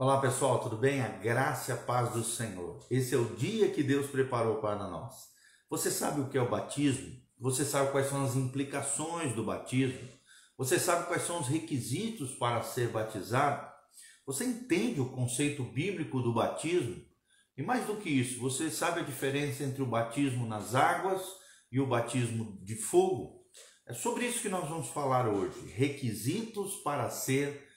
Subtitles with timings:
[0.00, 1.00] Olá pessoal, tudo bem?
[1.00, 2.78] A graça e a paz do Senhor.
[2.88, 5.12] Esse é o dia que Deus preparou para nós.
[5.68, 7.20] Você sabe o que é o batismo?
[7.36, 10.08] Você sabe quais são as implicações do batismo?
[10.56, 13.68] Você sabe quais são os requisitos para ser batizado?
[14.24, 17.04] Você entende o conceito bíblico do batismo?
[17.56, 21.22] E mais do que isso, você sabe a diferença entre o batismo nas águas
[21.72, 23.44] e o batismo de fogo?
[23.84, 25.58] É sobre isso que nós vamos falar hoje.
[25.72, 27.67] Requisitos para ser batizado.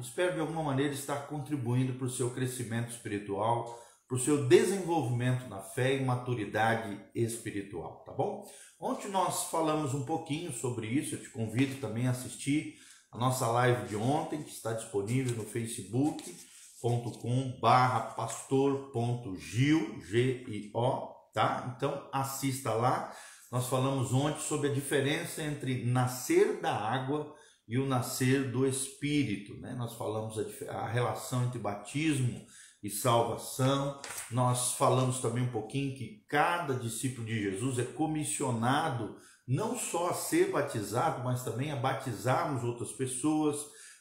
[0.00, 5.48] Espero de alguma maneira estar contribuindo para o seu crescimento espiritual, para o seu desenvolvimento
[5.48, 8.46] na fé e maturidade espiritual, tá bom?
[8.78, 12.78] Ontem nós falamos um pouquinho sobre isso, eu te convido também a assistir
[13.10, 21.74] a nossa live de ontem, que está disponível no facebook.com barra pastor.gil, G-I-O, tá?
[21.76, 23.14] Então assista lá.
[23.50, 27.34] Nós falamos ontem sobre a diferença entre nascer da água
[27.66, 29.54] e o nascer do Espírito.
[29.60, 29.74] Né?
[29.74, 32.44] Nós falamos a, a relação entre batismo
[32.82, 34.00] e salvação.
[34.30, 40.14] Nós falamos também um pouquinho que cada discípulo de Jesus é comissionado não só a
[40.14, 43.58] ser batizado, mas também a batizarmos outras pessoas.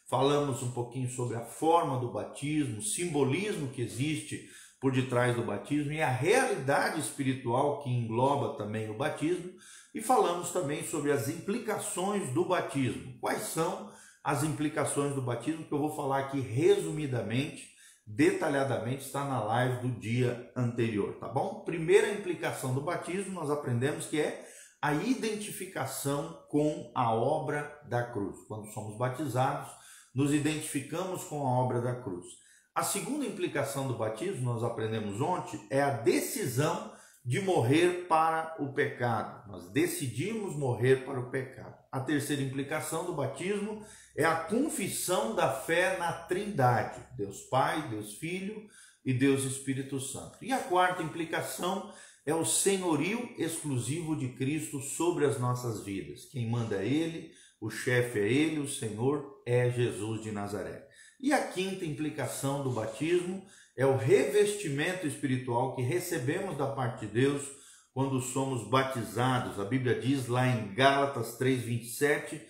[0.10, 4.50] Falamos um pouquinho sobre a forma do batismo, o simbolismo que existe
[4.84, 9.54] por detrás do batismo e a realidade espiritual que engloba também o batismo
[9.96, 13.18] e falamos também sobre as implicações do batismo.
[13.22, 13.90] Quais são
[14.22, 17.70] as implicações do batismo que eu vou falar aqui resumidamente,
[18.06, 21.64] detalhadamente, está na live do dia anterior, tá bom?
[21.64, 24.46] Primeira implicação do batismo, nós aprendemos que é
[24.82, 28.36] a identificação com a obra da cruz.
[28.50, 29.72] Quando somos batizados,
[30.14, 32.43] nos identificamos com a obra da cruz.
[32.76, 36.92] A segunda implicação do batismo, nós aprendemos ontem, é a decisão
[37.24, 39.48] de morrer para o pecado.
[39.48, 41.78] Nós decidimos morrer para o pecado.
[41.92, 43.86] A terceira implicação do batismo
[44.16, 48.68] é a confissão da fé na Trindade: Deus Pai, Deus Filho
[49.06, 50.40] e Deus Espírito Santo.
[50.42, 51.94] E a quarta implicação
[52.26, 56.26] é o senhorio exclusivo de Cristo sobre as nossas vidas.
[56.26, 57.32] Quem manda é Ele,
[57.62, 60.88] o chefe é Ele, o Senhor é Jesus de Nazaré.
[61.24, 63.46] E a quinta implicação do batismo
[63.78, 67.48] é o revestimento espiritual que recebemos da parte de Deus
[67.94, 69.58] quando somos batizados.
[69.58, 72.42] A Bíblia diz lá em Gálatas 3:27,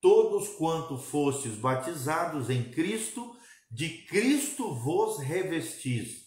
[0.00, 3.36] todos quanto fostes batizados em Cristo,
[3.70, 6.24] de Cristo vos revestis,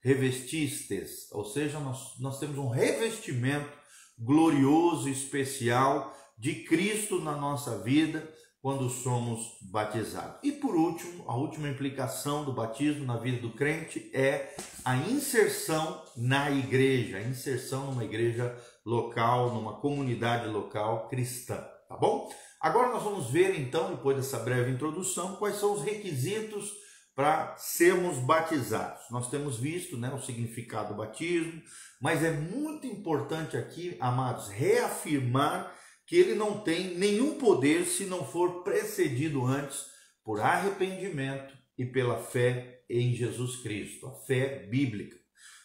[0.00, 3.76] revestistes, ou seja, nós, nós temos um revestimento
[4.16, 10.38] glorioso, especial de Cristo na nossa vida quando somos batizados.
[10.42, 14.54] E por último, a última implicação do batismo na vida do crente é
[14.84, 18.54] a inserção na igreja, a inserção numa igreja
[18.84, 21.56] local, numa comunidade local cristã,
[21.88, 22.30] tá bom?
[22.60, 26.70] Agora nós vamos ver então, depois dessa breve introdução, quais são os requisitos
[27.14, 29.02] para sermos batizados.
[29.10, 31.60] Nós temos visto né, o significado do batismo,
[32.00, 35.74] mas é muito importante aqui, amados, reafirmar
[36.10, 39.86] que ele não tem nenhum poder se não for precedido antes
[40.24, 45.16] por arrependimento e pela fé em Jesus Cristo, a fé bíblica.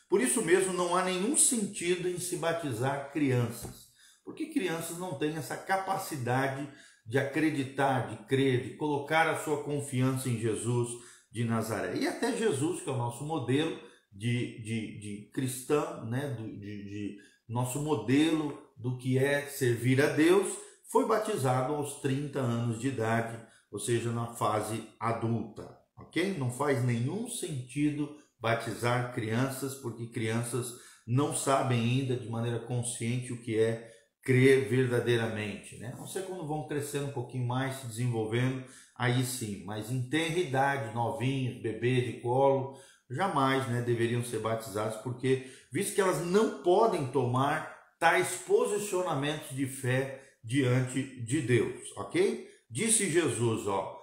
[0.08, 3.88] Por isso mesmo não há nenhum sentido em se batizar crianças,
[4.24, 6.72] porque crianças não têm essa capacidade
[7.04, 10.92] de acreditar, de crer, de colocar a sua confiança em Jesus
[11.32, 11.98] de Nazaré.
[11.98, 13.80] E até Jesus, que é o nosso modelo
[14.12, 16.36] de, de, de cristão, né?
[16.36, 17.18] de, de
[17.50, 20.48] nosso modelo do que é servir a Deus,
[20.92, 23.40] foi batizado aos 30 anos de idade,
[23.72, 26.38] ou seja, na fase adulta, ok?
[26.38, 30.74] Não faz nenhum sentido batizar crianças, porque crianças
[31.06, 33.92] não sabem ainda de maneira consciente o que é
[34.22, 35.94] crer verdadeiramente, né?
[35.98, 38.64] Não sei quando vão crescendo um pouquinho mais, se desenvolvendo,
[38.96, 42.76] aí sim, mas em tenra idade, novinhos, bebês de colo,
[43.10, 49.66] jamais né, deveriam ser batizados, porque visto que elas não podem tomar tais posicionamentos de
[49.66, 52.48] fé diante de Deus, ok?
[52.70, 54.02] Disse Jesus, ó,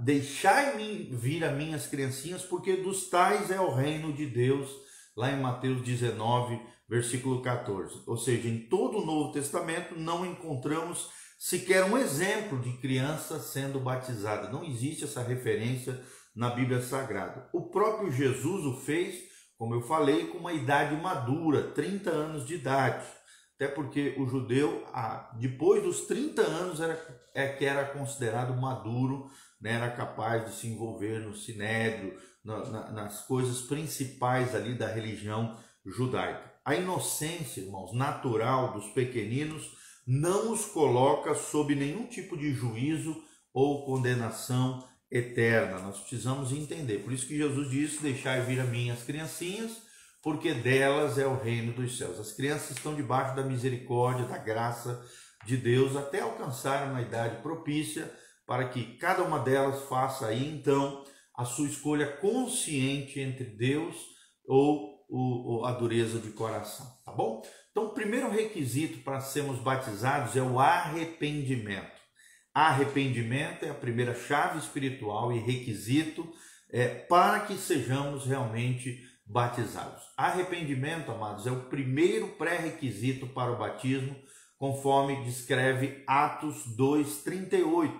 [0.00, 4.70] deixai-me vir a minhas criancinhas, porque dos tais é o reino de Deus,
[5.16, 8.02] lá em Mateus 19, versículo 14.
[8.06, 13.78] Ou seja, em todo o Novo Testamento não encontramos sequer um exemplo de criança sendo
[13.78, 14.50] batizada.
[14.50, 16.02] Não existe essa referência
[16.34, 17.48] na Bíblia Sagrada.
[17.52, 19.27] O próprio Jesus o fez,
[19.58, 23.04] como eu falei, com uma idade madura, 30 anos de idade.
[23.56, 24.86] Até porque o judeu,
[25.34, 29.28] depois dos 30 anos, era, é que era considerado maduro,
[29.60, 29.72] né?
[29.72, 35.58] era capaz de se envolver no sinédrio, na, na, nas coisas principais ali da religião
[35.84, 36.54] judaica.
[36.64, 39.76] A inocência, irmãos, natural dos pequeninos
[40.06, 43.16] não os coloca sob nenhum tipo de juízo
[43.52, 45.78] ou condenação eterna.
[45.78, 46.98] Nós precisamos entender.
[46.98, 49.82] Por isso que Jesus disse: Deixai vir a mim as criancinhas,
[50.22, 52.18] porque delas é o reino dos céus.
[52.18, 55.04] As crianças estão debaixo da misericórdia, da graça
[55.44, 58.12] de Deus, até alcançarem uma idade propícia,
[58.46, 63.94] para que cada uma delas faça aí então a sua escolha consciente entre Deus
[64.46, 67.42] ou, ou a dureza de coração, tá bom?
[67.70, 71.97] Então, o primeiro requisito para sermos batizados é o arrependimento.
[72.58, 76.28] Arrependimento é a primeira chave espiritual e requisito
[76.68, 80.02] é, para que sejamos realmente batizados.
[80.16, 84.16] Arrependimento, amados, é o primeiro pré-requisito para o batismo,
[84.58, 87.92] conforme descreve Atos 2:38.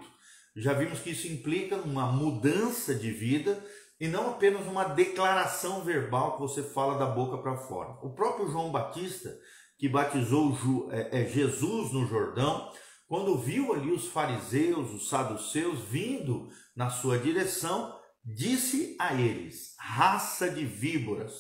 [0.57, 3.65] Já vimos que isso implica uma mudança de vida
[4.01, 7.91] e não apenas uma declaração verbal que você fala da boca para fora.
[8.03, 9.39] O próprio João Batista,
[9.79, 12.73] que batizou é, é, Jesus no Jordão,
[13.09, 20.51] quando viu ali os fariseus, os saduceus vindo na sua direção, disse a eles: raça
[20.51, 21.33] de víboras,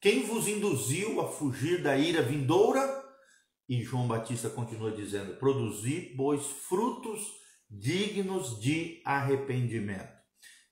[0.00, 3.04] quem vos induziu a fugir da ira vindoura?
[3.68, 7.20] E João Batista continua dizendo: produzi, pois, frutos
[7.68, 10.18] dignos de arrependimento.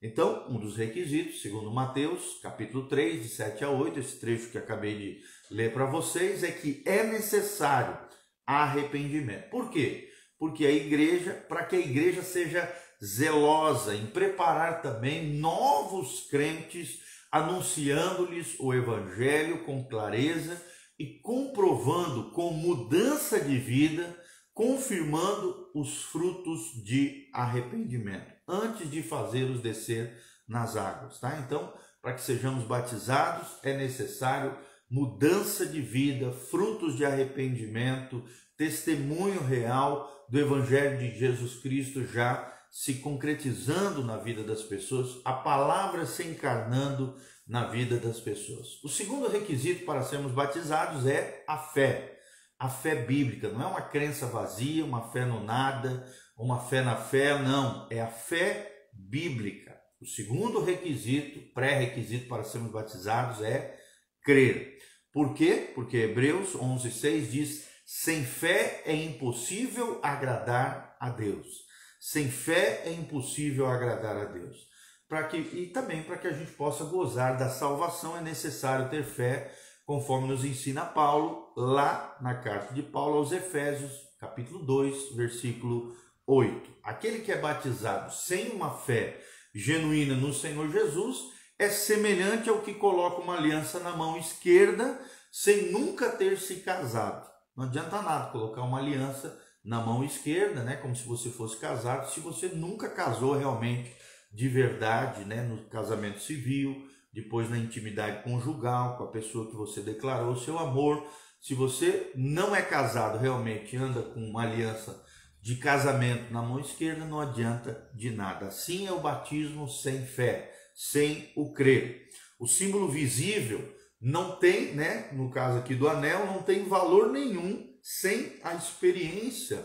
[0.01, 4.57] Então, um dos requisitos, segundo Mateus, capítulo 3, de 7 a 8, esse trecho que
[4.57, 5.21] acabei de
[5.51, 7.99] ler para vocês, é que é necessário
[8.47, 9.51] arrependimento.
[9.51, 10.09] Por quê?
[10.39, 12.73] Porque a igreja, para que a igreja seja
[13.05, 17.01] zelosa em preparar também novos crentes,
[17.31, 20.61] anunciando-lhes o evangelho com clareza
[20.99, 24.17] e comprovando com mudança de vida,
[24.53, 30.19] confirmando os frutos de arrependimento, antes de fazê-los descer
[30.49, 31.39] nas águas, tá?
[31.39, 34.57] Então, para que sejamos batizados, é necessário
[34.91, 38.25] mudança de vida, frutos de arrependimento,
[38.59, 45.33] testemunho real do Evangelho de Jesus Cristo já se concretizando na vida das pessoas, a
[45.33, 47.17] palavra se encarnando
[47.47, 48.83] na vida das pessoas.
[48.85, 52.19] O segundo requisito para sermos batizados é a fé.
[52.59, 56.07] A fé bíblica não é uma crença vazia, uma fé no nada,
[56.37, 59.79] uma fé na fé, não, é a fé bíblica.
[60.01, 63.77] O segundo requisito, pré-requisito para sermos batizados é
[64.23, 64.77] crer.
[65.13, 65.73] Por quê?
[65.75, 71.65] Porque Hebreus 11:6 diz: sem fé é impossível agradar a Deus.
[71.99, 74.69] Sem fé é impossível agradar a Deus.
[75.09, 79.05] Para que e também para que a gente possa gozar da salvação é necessário ter
[79.05, 79.51] fé,
[79.87, 85.97] conforme nos ensina Paulo lá na carta de Paulo aos Efésios, capítulo 2, versículo
[86.27, 86.71] 8.
[86.83, 89.19] Aquele que é batizado sem uma fé
[89.55, 95.01] genuína no Senhor Jesus é semelhante ao que coloca uma aliança na mão esquerda
[95.33, 97.28] sem nunca ter se casado
[97.59, 102.09] não adianta nada colocar uma aliança na mão esquerda, né, como se você fosse casado,
[102.09, 103.93] se você nunca casou realmente
[104.33, 109.81] de verdade, né, no casamento civil, depois na intimidade conjugal com a pessoa que você
[109.81, 111.05] declarou seu amor.
[111.41, 115.05] Se você não é casado realmente, anda com uma aliança
[115.43, 118.47] de casamento na mão esquerda, não adianta de nada.
[118.47, 122.09] Assim é o batismo sem fé, sem o crer.
[122.39, 127.67] O símbolo visível não tem, né, no caso aqui do anel, não tem valor nenhum
[127.83, 129.65] sem a experiência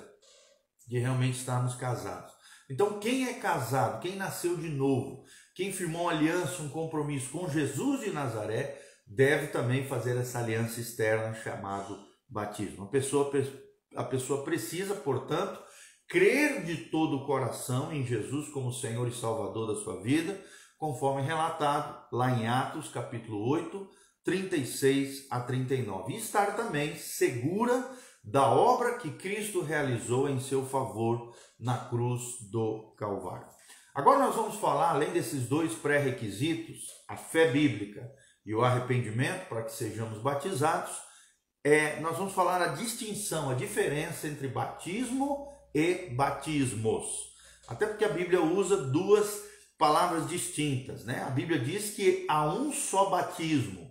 [0.88, 2.33] de realmente estarmos casados.
[2.69, 5.24] Então, quem é casado, quem nasceu de novo,
[5.56, 10.79] quem firmou uma aliança, um compromisso com Jesus de Nazaré, deve também fazer essa aliança
[10.79, 12.86] externa chamado batismo.
[12.86, 13.31] A pessoa,
[13.96, 15.62] a pessoa precisa, portanto,
[16.07, 20.39] crer de todo o coração em Jesus como Senhor e Salvador da sua vida,
[20.77, 23.89] conforme relatado lá em Atos capítulo 8,
[24.24, 26.13] 36 a 39.
[26.13, 27.89] E estar também segura
[28.24, 33.48] da obra que Cristo realizou em seu favor na cruz do Calvário.
[33.94, 38.10] Agora nós vamos falar, além desses dois pré-requisitos, a fé bíblica
[38.46, 40.92] e o arrependimento para que sejamos batizados,
[41.63, 47.06] é, nós vamos falar a distinção, a diferença entre batismo e batismos.
[47.68, 49.44] Até porque a Bíblia usa duas
[49.77, 51.24] palavras distintas, né?
[51.24, 53.82] A Bíblia diz que há um só batismo,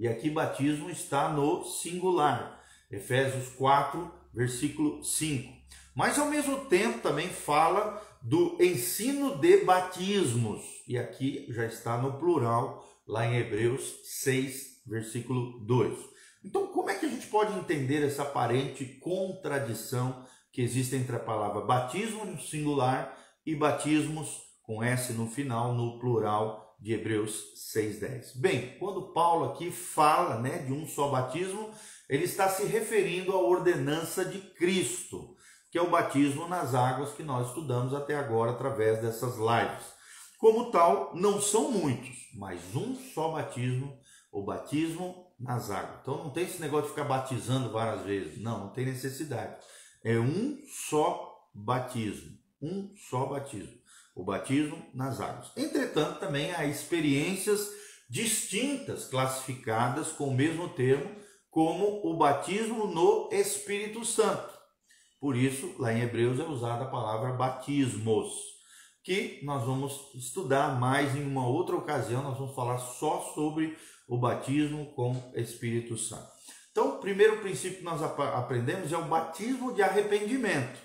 [0.00, 2.58] e aqui batismo está no singular.
[2.90, 5.52] Efésios 4, versículo 5.
[5.94, 10.62] Mas ao mesmo tempo também fala do ensino de batismos.
[10.88, 15.98] E aqui já está no plural, lá em Hebreus 6, versículo 2.
[16.42, 21.20] Então, como é que a gente pode entender essa aparente contradição que existe entre a
[21.20, 23.14] palavra batismo no singular
[23.44, 28.32] e batismos com S no final, no plural de Hebreus 6:10.
[28.36, 31.70] Bem, quando Paulo aqui fala, né, de um só batismo,
[32.08, 35.36] ele está se referindo à ordenança de Cristo,
[35.70, 40.00] que é o batismo nas águas que nós estudamos até agora através dessas lives.
[40.38, 44.00] Como tal, não são muitos, mas um só batismo,
[44.32, 46.00] o batismo nas águas.
[46.00, 48.40] Então não tem esse negócio de ficar batizando várias vezes.
[48.40, 49.56] Não, não tem necessidade.
[50.02, 50.58] É um
[50.88, 52.38] só batismo.
[52.60, 53.79] Um só batismo.
[54.14, 55.50] O batismo nas águas.
[55.56, 57.70] Entretanto, também há experiências
[58.08, 61.14] distintas, classificadas com o mesmo termo,
[61.48, 64.50] como o batismo no Espírito Santo.
[65.20, 68.32] Por isso, lá em Hebreus é usada a palavra batismos,
[69.02, 73.76] que nós vamos estudar mais em uma outra ocasião, nós vamos falar só sobre
[74.08, 76.28] o batismo com Espírito Santo.
[76.70, 80.80] Então, o primeiro princípio que nós aprendemos é o batismo de arrependimento,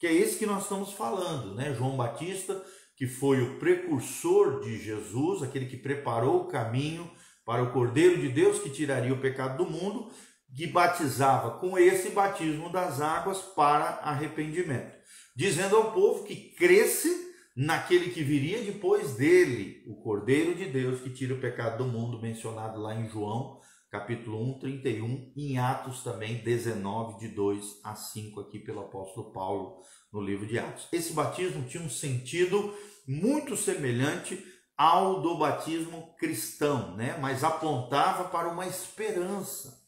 [0.00, 1.74] que é esse que nós estamos falando, né?
[1.74, 2.60] João Batista,
[2.96, 7.08] que foi o precursor de Jesus, aquele que preparou o caminho
[7.44, 10.10] para o Cordeiro de Deus que tiraria o pecado do mundo,
[10.56, 14.96] que batizava com esse batismo das águas para arrependimento,
[15.36, 21.10] dizendo ao povo que cresce naquele que viria depois dele, o Cordeiro de Deus que
[21.10, 23.59] tira o pecado do mundo, mencionado lá em João,
[23.90, 29.82] capítulo 1, 31, em Atos também 19, de 2 a 5, aqui pelo apóstolo Paulo
[30.12, 30.86] no livro de Atos.
[30.92, 32.72] Esse batismo tinha um sentido
[33.06, 34.42] muito semelhante
[34.76, 37.18] ao do batismo cristão, né?
[37.20, 39.78] mas apontava para uma esperança.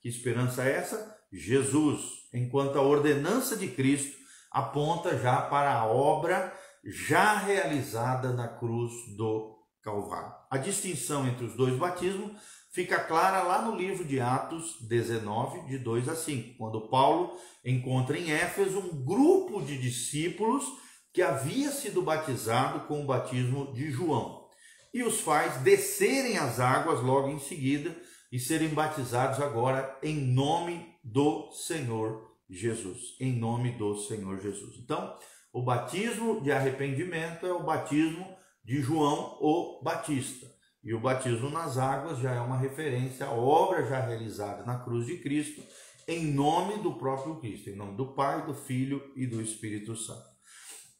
[0.00, 1.16] Que esperança é essa?
[1.32, 2.02] Jesus,
[2.34, 4.18] enquanto a ordenança de Cristo
[4.50, 6.52] aponta já para a obra
[6.84, 10.34] já realizada na cruz do Calvário.
[10.50, 12.32] A distinção entre os dois batismos
[12.72, 18.18] fica clara lá no livro de Atos 19, de 2 a 5, quando Paulo encontra
[18.18, 20.64] em Éfeso um grupo de discípulos
[21.12, 24.42] que havia sido batizado com o batismo de João
[24.92, 27.96] e os faz descerem as águas logo em seguida
[28.30, 33.16] e serem batizados agora em nome do Senhor Jesus.
[33.20, 34.76] Em nome do Senhor Jesus.
[34.78, 35.16] Então,
[35.52, 38.26] o batismo de arrependimento é o batismo
[38.64, 40.51] de João o Batista.
[40.82, 45.06] E o batismo nas águas já é uma referência à obra já realizada na cruz
[45.06, 45.62] de Cristo,
[46.08, 50.32] em nome do próprio Cristo, em nome do Pai, do Filho e do Espírito Santo.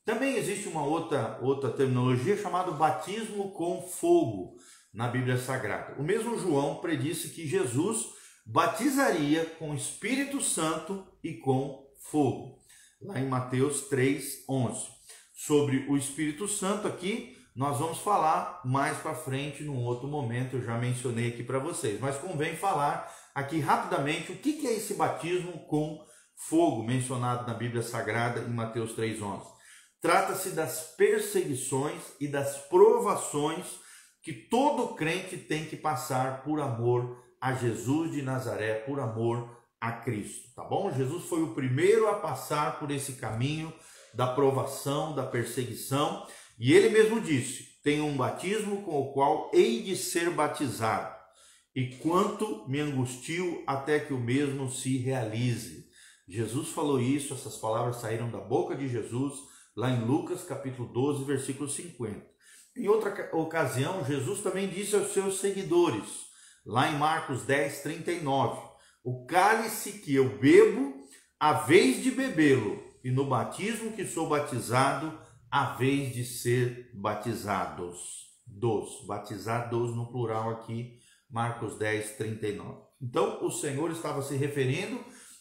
[0.04, 4.56] Também existe uma outra, outra terminologia chamada batismo com fogo
[4.92, 6.00] na Bíblia Sagrada.
[6.00, 8.06] O mesmo João predisse que Jesus
[8.44, 12.62] batizaria com Espírito Santo e com fogo
[13.04, 14.86] lá em Mateus 3, 11.
[15.34, 20.64] Sobre o Espírito Santo aqui, nós vamos falar mais para frente, num outro momento, eu
[20.64, 25.66] já mencionei aqui para vocês, mas convém falar aqui rapidamente o que é esse batismo
[25.66, 26.02] com
[26.34, 29.42] fogo mencionado na Bíblia Sagrada em Mateus 3,11.
[30.00, 33.66] Trata-se das perseguições e das provações
[34.22, 39.92] que todo crente tem que passar por amor a Jesus de Nazaré, por amor a
[39.92, 40.92] Cristo, tá bom?
[40.92, 43.72] Jesus foi o primeiro a passar por esse caminho
[44.14, 46.26] da provação, da perseguição,
[46.64, 51.12] e ele mesmo disse: Tenho um batismo com o qual hei de ser batizado,
[51.74, 55.88] e quanto me angustio até que o mesmo se realize.
[56.28, 59.34] Jesus falou isso, essas palavras saíram da boca de Jesus,
[59.74, 62.24] lá em Lucas capítulo 12, versículo 50.
[62.76, 66.06] Em outra ocasião, Jesus também disse aos seus seguidores,
[66.64, 68.62] lá em Marcos 10, 39,
[69.02, 70.94] o cálice que eu bebo,
[71.40, 75.20] a vez de bebê-lo, e no batismo que sou batizado,
[75.52, 78.22] a vez de ser batizados.
[78.44, 80.98] Dos, batizados no plural aqui,
[81.30, 82.80] Marcos 10, 39.
[83.00, 84.98] Então, o Senhor estava se referindo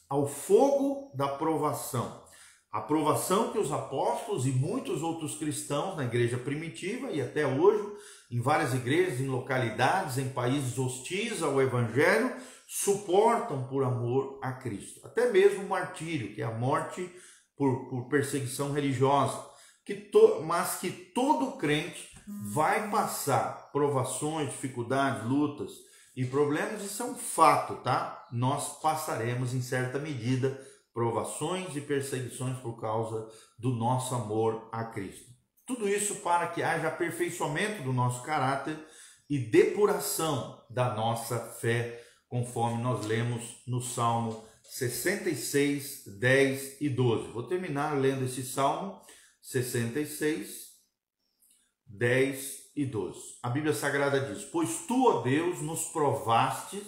[0.10, 2.24] ao fogo da provação.
[2.72, 7.86] A provação que os apóstolos e muitos outros cristãos na igreja primitiva e até hoje,
[8.30, 12.34] em várias igrejas, em localidades, em países hostis ao evangelho,
[12.68, 15.06] suportam por amor a Cristo.
[15.06, 17.10] Até mesmo o martírio, que é a morte
[17.58, 19.51] por, por perseguição religiosa,
[19.92, 25.72] que to, mas que todo crente vai passar provações, dificuldades, lutas
[26.16, 28.26] e problemas, isso é um fato, tá?
[28.32, 30.60] Nós passaremos em certa medida
[30.94, 35.30] provações e perseguições por causa do nosso amor a Cristo.
[35.66, 38.78] Tudo isso para que haja aperfeiçoamento do nosso caráter
[39.30, 47.32] e depuração da nossa fé conforme nós lemos no Salmo 66, 10 e 12.
[47.32, 49.02] Vou terminar lendo esse Salmo
[49.42, 50.72] 66,
[51.88, 53.20] 10 e 12.
[53.44, 56.84] A Bíblia Sagrada diz: Pois tu, ó Deus, nos provastes,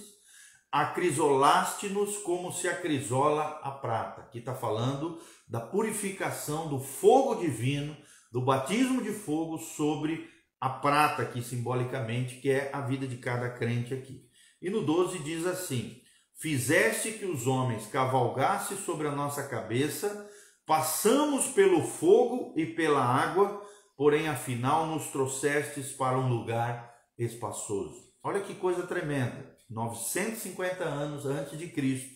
[0.71, 4.21] acrisolaste-nos como se acrisola a prata.
[4.21, 7.95] Aqui está falando da purificação do fogo divino,
[8.31, 10.29] do batismo de fogo sobre
[10.59, 14.25] a prata, aqui simbolicamente, que é a vida de cada crente aqui.
[14.61, 16.01] E no 12 diz assim:
[16.35, 20.29] Fizeste que os homens cavalgassem sobre a nossa cabeça,
[20.65, 23.61] passamos pelo fogo e pela água,
[23.95, 28.11] porém afinal nos trouxestes para um lugar espaçoso.
[28.23, 29.53] Olha que coisa tremenda.
[29.69, 32.13] 950 anos antes de Cristo,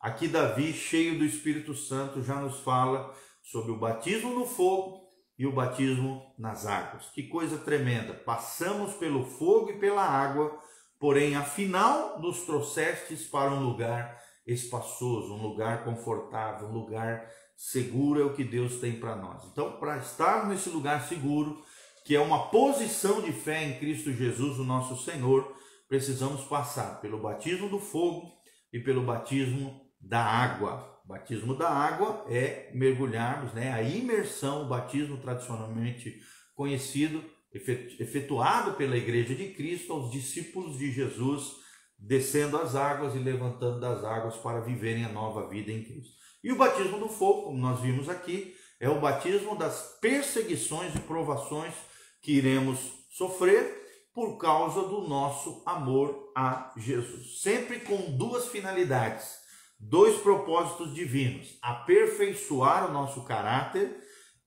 [0.00, 5.02] aqui Davi, cheio do Espírito Santo, já nos fala sobre o batismo no fogo
[5.38, 7.06] e o batismo nas águas.
[7.10, 8.14] Que coisa tremenda!
[8.14, 10.56] Passamos pelo fogo e pela água,
[10.98, 17.28] porém afinal nos trouxestes para um lugar espaçoso, um lugar confortável, um lugar
[17.62, 19.44] seguro é o que Deus tem para nós.
[19.44, 21.62] Então, para estar nesse lugar seguro,
[22.04, 25.54] que é uma posição de fé em Cristo Jesus, o nosso Senhor,
[25.88, 28.32] precisamos passar pelo batismo do fogo
[28.72, 31.00] e pelo batismo da água.
[31.04, 33.72] O batismo da água é mergulharmos, né?
[33.72, 36.20] A imersão, o batismo tradicionalmente
[36.56, 41.61] conhecido, efetuado pela Igreja de Cristo aos discípulos de Jesus,
[42.02, 46.14] descendo as águas e levantando das águas para viverem a nova vida em Cristo.
[46.42, 51.00] E o batismo do fogo, como nós vimos aqui, é o batismo das perseguições e
[51.00, 51.72] provações
[52.20, 52.80] que iremos
[53.10, 53.80] sofrer
[54.12, 57.40] por causa do nosso amor a Jesus.
[57.40, 59.36] Sempre com duas finalidades,
[59.78, 63.96] dois propósitos divinos: aperfeiçoar o nosso caráter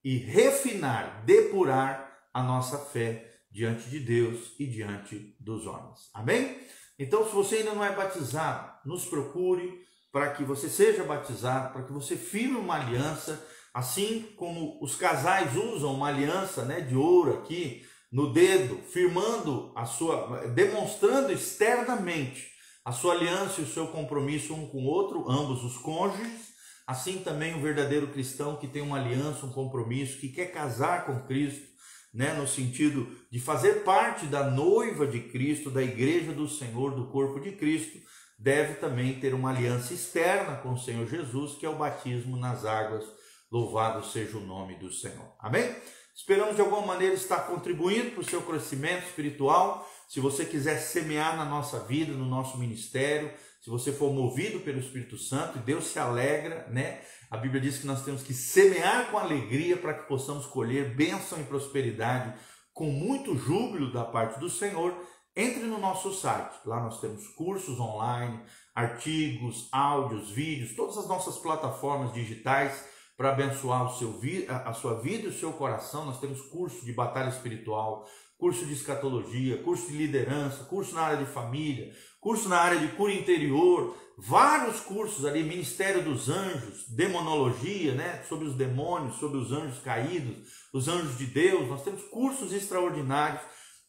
[0.04, 6.10] e refinar, depurar a nossa fé diante de Deus e diante dos homens.
[6.14, 6.60] Amém?
[6.98, 11.84] Então, se você ainda não é batizado, nos procure para que você seja batizado, para
[11.84, 17.40] que você firme uma aliança, assim como os casais usam uma aliança né, de ouro
[17.40, 22.50] aqui no dedo, firmando a sua, demonstrando externamente
[22.86, 26.54] a sua aliança e o seu compromisso um com o outro, ambos os cônjuges,
[26.88, 31.26] assim também o verdadeiro cristão que tem uma aliança, um compromisso, que quer casar com
[31.26, 31.75] Cristo,
[32.16, 37.08] né, no sentido de fazer parte da noiva de Cristo, da igreja do Senhor, do
[37.08, 38.00] corpo de Cristo,
[38.40, 42.64] deve também ter uma aliança externa com o Senhor Jesus, que é o batismo nas
[42.64, 43.04] águas.
[43.52, 45.36] Louvado seja o nome do Senhor.
[45.40, 45.76] Amém?
[46.16, 49.86] Esperamos de alguma maneira estar contribuindo para o seu crescimento espiritual.
[50.08, 53.30] Se você quiser semear na nossa vida, no nosso ministério,
[53.66, 57.02] se você for movido pelo Espírito Santo, Deus se alegra, né?
[57.32, 61.42] A Bíblia diz que nós temos que semear com alegria para que possamos colher bênção
[61.42, 62.36] e prosperidade
[62.72, 64.96] com muito júbilo da parte do Senhor
[65.36, 66.60] entre no nosso site.
[66.64, 68.40] Lá nós temos cursos online,
[68.76, 72.86] artigos, áudios, vídeos, todas as nossas plataformas digitais
[73.18, 76.06] para abençoar o seu, a sua vida e o seu coração.
[76.06, 81.26] Nós temos curso de batalha espiritual, curso de escatologia, curso de liderança, curso na área
[81.26, 81.92] de família,
[82.26, 88.48] curso na área de cura interior, vários cursos ali, Ministério dos Anjos, demonologia, né, sobre
[88.48, 90.36] os demônios, sobre os anjos caídos,
[90.74, 91.68] os anjos de Deus.
[91.68, 93.42] Nós temos cursos extraordinários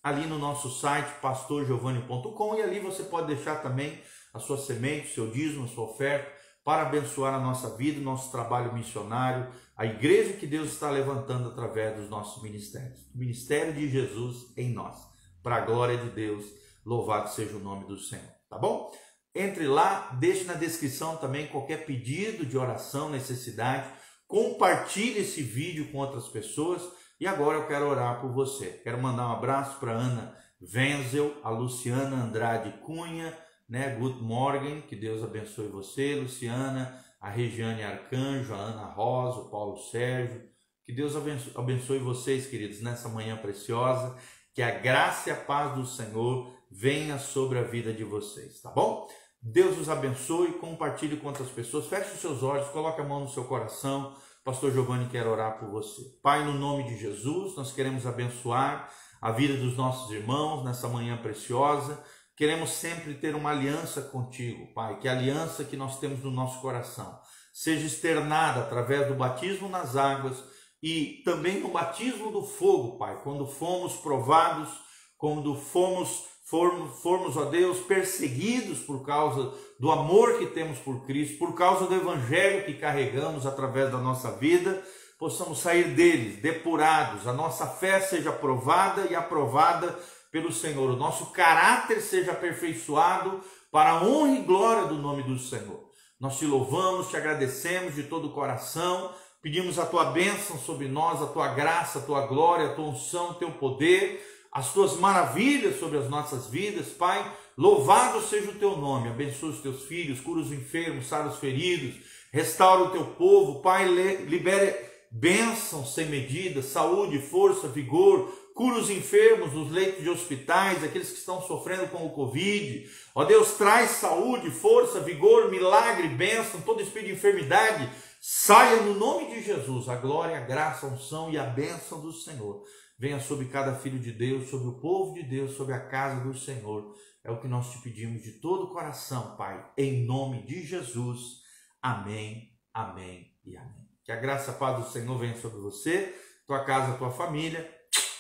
[0.03, 3.99] ali no nosso site pastorgiovanni.com e ali você pode deixar também
[4.35, 6.31] a sua semente, o seu dízimo, a sua oferta
[6.63, 11.97] para abençoar a nossa vida, nosso trabalho missionário, a igreja que Deus está levantando através
[11.97, 13.01] dos nossos ministérios.
[13.15, 14.95] O ministério de Jesus em nós.
[15.43, 16.45] Para a glória de Deus,
[16.87, 18.25] louvado seja o nome do Senhor.
[18.49, 18.93] Tá bom?
[19.35, 23.91] Entre lá, deixe na descrição também qualquer pedido de oração, necessidade.
[24.27, 26.83] Compartilhe esse vídeo com outras pessoas
[27.21, 28.81] e agora eu quero orar por você.
[28.83, 33.37] Quero mandar um abraço para Ana Wenzel, a Luciana Andrade Cunha,
[33.69, 33.95] né?
[33.97, 39.77] Good morning, que Deus abençoe você, Luciana, a Regiane Arcanjo, a Ana Rosa, o Paulo
[39.77, 40.49] Sérgio.
[40.85, 44.17] Que Deus abençoe, abençoe vocês, queridos, nessa manhã preciosa.
[44.55, 48.71] Que a graça e a paz do Senhor venha sobre a vida de vocês, tá
[48.71, 49.09] bom?
[49.41, 53.29] Deus os abençoe, compartilhe com outras pessoas, feche os seus olhos, coloque a mão no
[53.29, 54.17] seu coração.
[54.45, 56.03] Pastor Giovanni quer orar por você.
[56.23, 61.17] Pai, no nome de Jesus, nós queremos abençoar a vida dos nossos irmãos nessa manhã
[61.17, 62.03] preciosa.
[62.37, 66.61] Queremos sempre ter uma aliança contigo, Pai, que a aliança que nós temos no nosso
[66.61, 67.19] coração
[67.53, 70.45] seja externada através do batismo nas águas
[70.83, 74.69] e também no batismo do fogo, Pai, quando fomos provados,
[75.17, 81.39] quando fomos formos, formos, ó Deus, perseguidos por causa do amor que temos por Cristo,
[81.39, 84.83] por causa do Evangelho que carregamos através da nossa vida,
[85.19, 89.99] possamos sair deles depurados, a nossa fé seja aprovada e aprovada
[90.31, 93.41] pelo Senhor, o nosso caráter seja aperfeiçoado
[93.73, 95.85] para a honra e glória do nome do Senhor.
[96.21, 99.11] Nós te louvamos, te agradecemos de todo o coração,
[99.43, 103.31] pedimos a tua bênção sobre nós, a tua graça, a tua glória, a tua unção,
[103.31, 107.31] o teu poder as tuas maravilhas sobre as nossas vidas, Pai.
[107.59, 111.97] Louvado seja o teu nome, abençoa os teus filhos, cura os enfermos, sara os feridos,
[112.33, 114.75] restaura o teu povo, Pai, libere
[115.11, 121.19] bênçãos sem medida, saúde, força, vigor, cura os enfermos nos leitos de hospitais, aqueles que
[121.19, 122.91] estão sofrendo com o Covid.
[123.15, 127.91] Ó Deus, traz saúde, força, vigor, milagre, bênção, todo espírito de enfermidade,
[128.23, 132.11] saia no nome de Jesus, a glória, a graça, a unção e a bênção do
[132.11, 132.65] Senhor
[132.99, 136.37] venha sobre cada filho de Deus, sobre o povo de Deus, sobre a casa do
[136.37, 136.95] Senhor.
[137.23, 141.43] É o que nós te pedimos de todo o coração, Pai, em nome de Jesus.
[141.83, 143.89] Amém, amém e amém.
[144.05, 146.15] Que a graça e a paz do Senhor venha sobre você,
[146.47, 147.69] tua casa, tua família.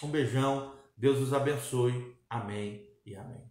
[0.02, 2.16] Um beijão, Deus os abençoe.
[2.28, 3.46] Amém e amém.